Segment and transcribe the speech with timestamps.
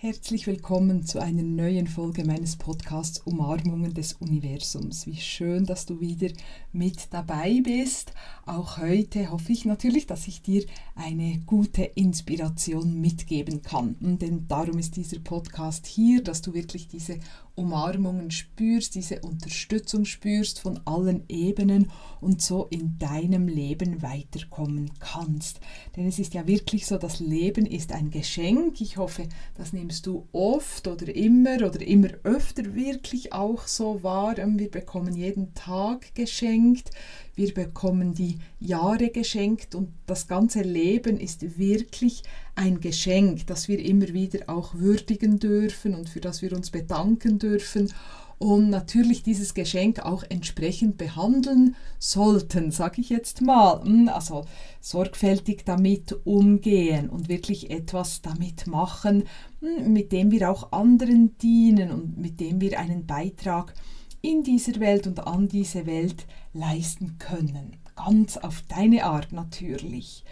[0.00, 5.08] Herzlich willkommen zu einer neuen Folge meines Podcasts Umarmungen des Universums.
[5.08, 6.28] Wie schön, dass du wieder
[6.70, 8.12] mit dabei bist.
[8.46, 10.64] Auch heute hoffe ich natürlich, dass ich dir
[10.94, 13.96] eine gute Inspiration mitgeben kann.
[13.98, 17.18] Denn darum ist dieser Podcast hier, dass du wirklich diese
[17.56, 21.90] Umarmungen spürst, diese Unterstützung spürst von allen Ebenen
[22.20, 25.58] und so in deinem Leben weiterkommen kannst.
[25.96, 28.80] Denn es ist ja wirklich so, das Leben ist ein Geschenk.
[28.80, 34.36] Ich hoffe, das nimmst du oft oder immer oder immer öfter wirklich auch so wahr.
[34.36, 36.90] Wir bekommen jeden Tag geschenkt.
[37.34, 42.22] Wir bekommen die Jahre geschenkt und das ganze Leben ist wirklich
[42.54, 47.38] ein Geschenk, das wir immer wieder auch würdigen dürfen und für das wir uns bedanken
[47.38, 47.90] dürfen
[48.38, 53.82] und natürlich dieses Geschenk auch entsprechend behandeln sollten, sage ich jetzt mal.
[53.82, 54.44] Hm, also
[54.80, 59.24] sorgfältig damit umgehen und wirklich etwas damit machen,
[59.60, 63.74] hm, mit dem wir auch anderen dienen und mit dem wir einen Beitrag
[64.22, 67.76] in dieser Welt und an diese Welt leisten können.
[67.96, 70.24] Ganz auf deine Art natürlich.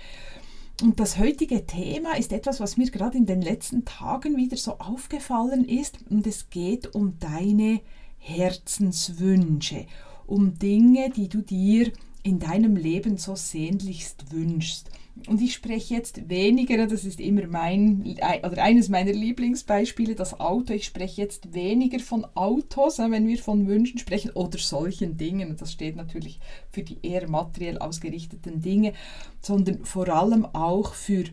[0.83, 4.73] Und das heutige Thema ist etwas, was mir gerade in den letzten Tagen wieder so
[4.79, 5.99] aufgefallen ist.
[6.11, 7.81] Und es geht um deine
[8.19, 9.87] Herzenswünsche,
[10.27, 11.93] um Dinge, die du dir
[12.27, 14.91] in deinem Leben so sehnlichst wünschst.
[15.29, 20.75] Und ich spreche jetzt weniger, das ist immer mein, oder eines meiner Lieblingsbeispiele, das Auto.
[20.75, 25.57] Ich spreche jetzt weniger von Autos, wenn wir von Wünschen sprechen, oder solchen Dingen.
[25.57, 28.93] Das steht natürlich für die eher materiell ausgerichteten Dinge,
[29.41, 31.25] sondern vor allem auch für,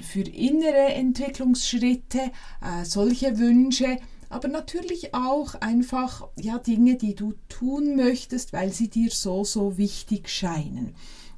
[0.00, 2.18] für innere Entwicklungsschritte,
[2.60, 3.98] äh, solche Wünsche,
[4.36, 9.78] aber natürlich auch einfach ja Dinge, die du tun möchtest, weil sie dir so so
[9.78, 10.94] wichtig scheinen.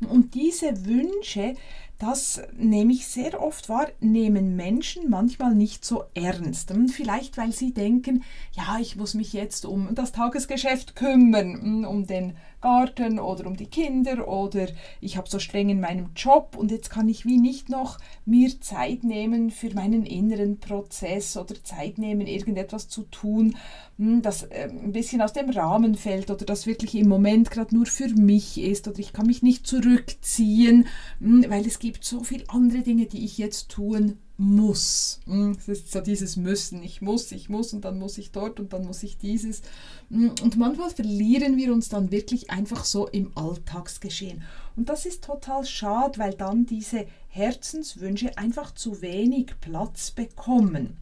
[0.08, 1.54] Und diese Wünsche,
[1.98, 6.72] das nehme ich sehr oft wahr, nehmen Menschen manchmal nicht so ernst.
[6.92, 12.36] Vielleicht, weil sie denken, ja, ich muss mich jetzt um das Tagesgeschäft kümmern, um den
[12.60, 14.68] Garten oder um die Kinder oder
[15.00, 18.60] ich habe so streng in meinem Job und jetzt kann ich wie nicht noch mir
[18.60, 23.56] Zeit nehmen für meinen inneren Prozess oder Zeit nehmen, irgendetwas zu tun,
[23.98, 27.74] hm, das äh, ein bisschen aus dem Rahmen fällt oder das wirklich im Moment gerade
[27.74, 30.86] nur für mich ist oder ich kann mich nicht zurückziehen,
[31.20, 35.20] hm, weil es gibt so viele andere Dinge, die ich jetzt tun muss.
[35.26, 36.82] Hm, es ist so dieses Müssen.
[36.82, 39.62] Ich muss, ich muss und dann muss ich dort und dann muss ich dieses.
[40.10, 44.42] Hm, und manchmal verlieren wir uns dann wirklich einfach so im Alltagsgeschehen.
[44.76, 50.96] Und das ist total schade, weil dann diese Herzenswünsche einfach zu wenig Platz bekommen.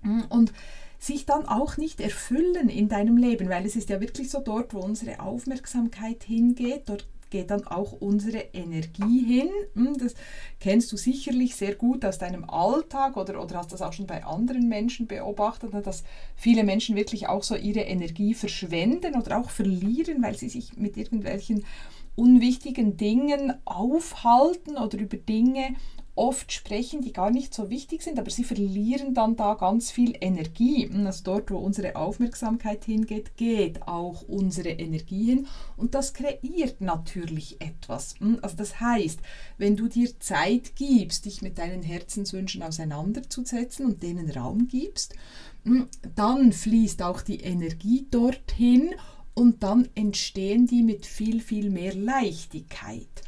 [0.00, 0.52] Hm, und
[0.98, 4.72] sich dann auch nicht erfüllen in deinem Leben, weil es ist ja wirklich so dort,
[4.72, 9.48] wo unsere Aufmerksamkeit hingeht, dort geht dann auch unsere Energie hin.
[9.74, 10.14] Hm, das
[10.60, 14.24] kennst du sicherlich sehr gut aus deinem Alltag oder, oder hast das auch schon bei
[14.24, 16.04] anderen Menschen beobachtet, ne, dass
[16.36, 20.96] viele Menschen wirklich auch so ihre Energie verschwenden oder auch verlieren, weil sie sich mit
[20.96, 21.64] irgendwelchen
[22.14, 25.74] unwichtigen Dingen aufhalten oder über Dinge
[26.16, 30.16] oft sprechen, die gar nicht so wichtig sind, aber sie verlieren dann da ganz viel
[30.20, 30.88] Energie.
[31.04, 37.60] Also dort, wo unsere Aufmerksamkeit hingeht, geht auch unsere Energie hin und das kreiert natürlich
[37.60, 38.14] etwas.
[38.42, 39.18] Also das heißt,
[39.58, 45.14] wenn du dir Zeit gibst, dich mit deinen Herzenswünschen auseinanderzusetzen und denen Raum gibst,
[46.14, 48.94] dann fließt auch die Energie dorthin
[49.34, 53.22] und dann entstehen die mit viel, viel mehr Leichtigkeit.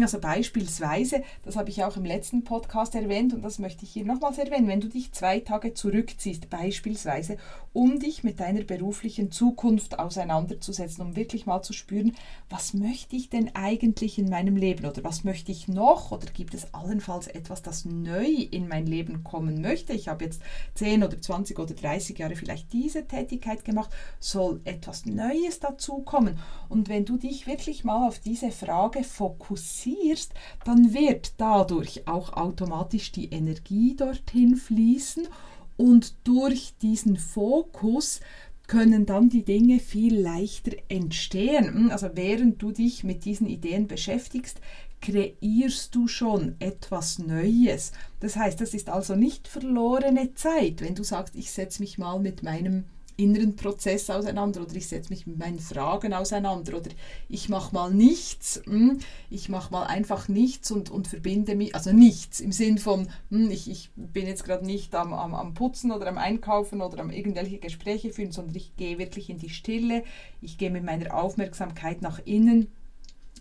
[0.00, 4.06] Also beispielsweise, das habe ich auch im letzten Podcast erwähnt und das möchte ich hier
[4.06, 7.36] nochmals erwähnen, wenn du dich zwei Tage zurückziehst, beispielsweise,
[7.74, 12.14] um dich mit deiner beruflichen Zukunft auseinanderzusetzen, um wirklich mal zu spüren,
[12.48, 16.54] was möchte ich denn eigentlich in meinem Leben oder was möchte ich noch oder gibt
[16.54, 19.92] es allenfalls etwas, das neu in mein Leben kommen möchte.
[19.92, 20.40] Ich habe jetzt
[20.74, 26.38] 10 oder 20 oder 30 Jahre vielleicht diese Tätigkeit gemacht, soll etwas Neues dazukommen.
[26.70, 30.32] Und wenn du dich wirklich mal auf diese Frage fokussierst, fokussierst,
[30.64, 35.28] dann wird dadurch auch automatisch die Energie dorthin fließen
[35.76, 38.20] und durch diesen Fokus
[38.66, 41.90] können dann die Dinge viel leichter entstehen.
[41.90, 44.60] Also während du dich mit diesen Ideen beschäftigst,
[45.00, 47.90] kreierst du schon etwas Neues.
[48.20, 52.20] Das heißt, das ist also nicht verlorene Zeit, wenn du sagst, ich setze mich mal
[52.20, 52.84] mit meinem
[53.16, 56.90] inneren Prozess auseinander oder ich setze mich mit meinen Fragen auseinander oder
[57.28, 58.98] ich mache mal nichts, hm,
[59.30, 63.50] ich mache mal einfach nichts und, und verbinde mich, also nichts im Sinn von, hm,
[63.50, 67.10] ich, ich bin jetzt gerade nicht am, am, am Putzen oder am Einkaufen oder am
[67.10, 70.04] irgendwelche Gespräche führen, sondern ich gehe wirklich in die Stille,
[70.40, 72.68] ich gehe mit meiner Aufmerksamkeit nach innen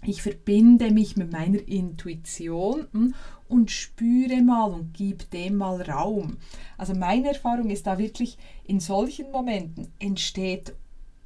[0.03, 3.13] Ich verbinde mich mit meiner Intuition hm,
[3.47, 6.37] und spüre mal und gib dem mal Raum.
[6.77, 10.73] Also meine Erfahrung ist da wirklich, in solchen Momenten entsteht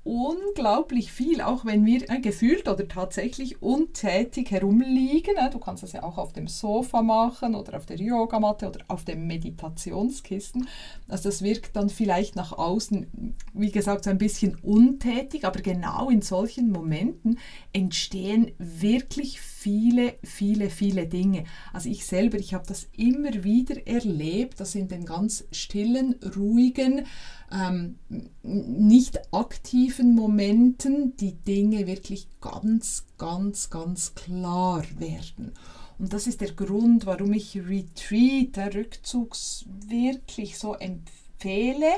[0.06, 5.36] unglaublich viel, auch wenn wir äh, gefühlt oder tatsächlich untätig herumliegen.
[5.36, 8.82] Äh, du kannst das ja auch auf dem Sofa machen oder auf der Yogamatte oder
[8.88, 10.68] auf dem Meditationskissen.
[11.08, 16.12] Also das wirkt dann vielleicht nach außen, wie gesagt, so ein bisschen untätig, aber genau
[16.12, 17.40] in solchen Momenten
[17.74, 21.46] entstehen wirklich viele, viele, viele Dinge.
[21.74, 27.08] Also ich selber, ich habe das immer wieder erlebt, dass in den ganz stillen, ruhigen,
[27.56, 27.98] ähm,
[28.44, 35.54] nicht aktiven Momenten die Dinge wirklich ganz, ganz, ganz klar werden.
[35.98, 41.94] Und das ist der Grund, warum ich Retreat, der Rückzugs, wirklich so empfehle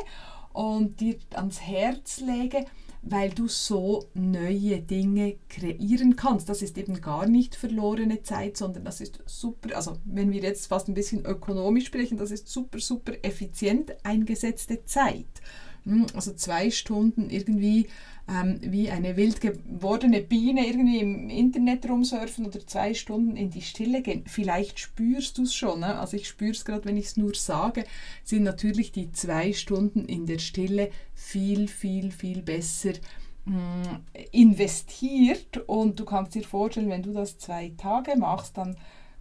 [0.54, 2.65] und dir ans Herz lege,
[3.09, 6.50] weil du so neue Dinge kreieren kannst.
[6.50, 10.68] Das ist eben gar nicht verlorene Zeit, sondern das ist super, also wenn wir jetzt
[10.68, 15.25] fast ein bisschen ökonomisch sprechen, das ist super, super effizient eingesetzte Zeit.
[15.83, 17.88] Hm, also zwei Stunden irgendwie
[18.30, 23.62] ähm, wie eine wild gewordene Biene irgendwie im Internet rumsurfen oder zwei Stunden in die
[23.62, 24.24] Stille gehen.
[24.28, 25.80] Vielleicht spürst du es schon.
[25.80, 25.98] Ne?
[25.98, 27.86] Also ich spüre es gerade, wenn ich es nur sage,
[28.24, 32.94] sind natürlich die zwei Stunden in der Stille viel, viel, viel besser
[33.46, 34.02] hm,
[34.32, 35.58] investiert.
[35.68, 38.76] Und du kannst dir vorstellen, wenn du das zwei Tage machst, dann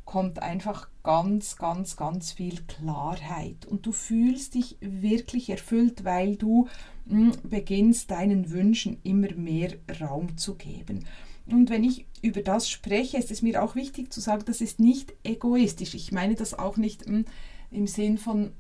[0.07, 6.69] kommt einfach ganz, ganz, ganz viel Klarheit und du fühlst dich wirklich erfüllt, weil du
[7.09, 11.05] hm, beginnst deinen Wünschen immer mehr Raum zu geben.
[11.47, 14.81] Und wenn ich über das spreche, ist es mir auch wichtig zu sagen, das ist
[14.81, 15.95] nicht egoistisch.
[15.95, 17.25] Ich meine das auch nicht hm,
[17.71, 18.53] im Sinn von,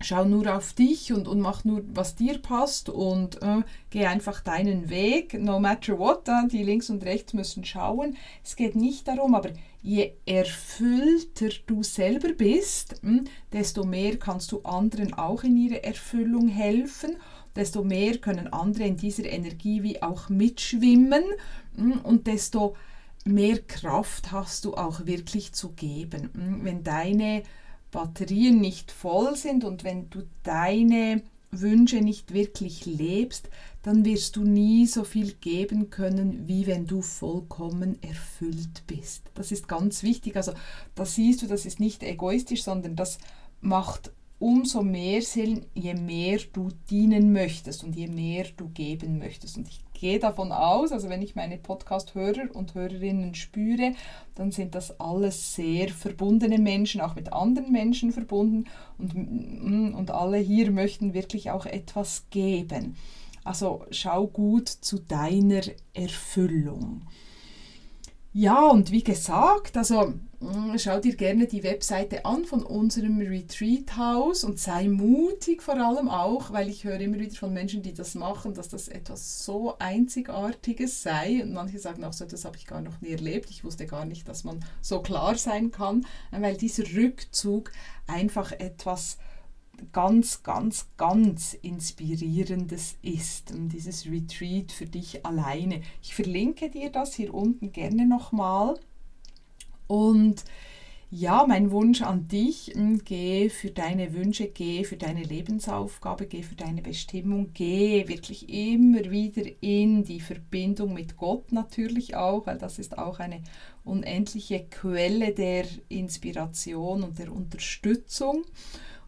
[0.00, 4.40] schau nur auf dich und, und mach nur, was dir passt und äh, geh einfach
[4.40, 8.16] deinen Weg, no matter what, äh, die links und rechts müssen schauen.
[8.44, 9.50] Es geht nicht darum, aber
[9.82, 15.82] je erfüllter du selber bist, mh, hm, desto mehr kannst du anderen auch in ihre
[15.82, 17.16] Erfüllung helfen,
[17.54, 21.24] desto mehr können andere in dieser Energie wie auch mitschwimmen
[21.76, 22.76] hm, und desto
[23.24, 26.30] mehr Kraft hast du auch wirklich zu geben.
[26.34, 27.42] Hm, wenn deine
[27.90, 33.48] Batterien nicht voll sind und wenn du deine Wünsche nicht wirklich lebst,
[33.82, 39.22] dann wirst du nie so viel geben können, wie wenn du vollkommen erfüllt bist.
[39.34, 40.36] Das ist ganz wichtig.
[40.36, 40.52] Also
[40.94, 43.18] da siehst du, das ist nicht egoistisch, sondern das
[43.60, 49.56] macht umso mehr Sinn, je mehr du dienen möchtest und je mehr du geben möchtest.
[49.56, 53.94] Und ich gehe davon aus, also wenn ich meine Podcast-Hörer und Hörerinnen spüre,
[54.34, 58.66] dann sind das alles sehr verbundene Menschen, auch mit anderen Menschen verbunden
[58.98, 62.96] und, mm, und alle hier möchten wirklich auch etwas geben.
[63.42, 65.62] Also schau gut zu deiner
[65.94, 67.02] Erfüllung.
[68.38, 73.96] Ja, und wie gesagt, also mm, schau dir gerne die Webseite an von unserem Retreat
[73.96, 77.94] House und sei mutig vor allem auch, weil ich höre immer wieder von Menschen, die
[77.94, 81.42] das machen, dass das etwas so Einzigartiges sei.
[81.42, 83.48] Und manche sagen auch so, das habe ich gar noch nie erlebt.
[83.48, 87.72] Ich wusste gar nicht, dass man so klar sein kann, weil dieser Rückzug
[88.06, 89.16] einfach etwas
[89.92, 93.52] ganz, ganz, ganz inspirierendes ist.
[93.54, 95.80] Dieses Retreat für dich alleine.
[96.02, 98.78] Ich verlinke dir das hier unten gerne nochmal.
[99.86, 100.44] Und
[101.08, 106.42] ja, mein Wunsch an dich, hm, geh für deine Wünsche, geh für deine Lebensaufgabe, geh
[106.42, 112.58] für deine Bestimmung, geh wirklich immer wieder in die Verbindung mit Gott natürlich auch, weil
[112.58, 113.40] das ist auch eine
[113.84, 118.44] unendliche Quelle der Inspiration und der Unterstützung.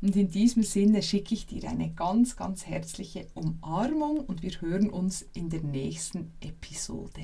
[0.01, 4.91] Und in diesem Sinne schicke ich dir eine ganz, ganz herzliche Umarmung und wir hören
[4.91, 7.23] uns in der nächsten Episode.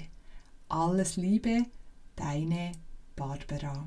[0.68, 1.64] Alles Liebe,
[2.16, 2.72] deine
[3.14, 3.84] Barbara.